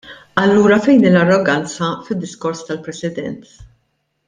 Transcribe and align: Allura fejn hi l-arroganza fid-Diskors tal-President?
Allura 0.43 0.79
fejn 0.85 1.05
hi 1.07 1.11
l-arroganza 1.11 1.91
fid-Diskors 2.09 2.65
tal-President? 2.71 3.39